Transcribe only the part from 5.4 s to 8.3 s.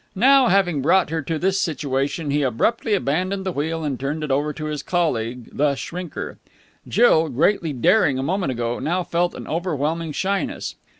the shrinker. Jill, greatly daring a